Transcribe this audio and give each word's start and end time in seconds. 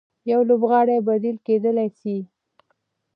يو 0.31 0.39
لوبغاړی 0.49 0.97
بديل 1.07 1.37
کېدلای 1.45 1.89
سي. 1.99 2.17